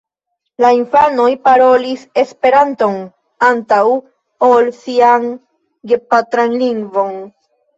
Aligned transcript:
La 0.63 0.69
infanoj 0.77 1.25
parolis 1.47 2.05
Esperanton 2.21 2.97
antaŭ 3.49 3.83
ol 4.49 4.73
sian 4.81 5.29
gepatran 5.93 6.59
lingvon. 6.65 7.17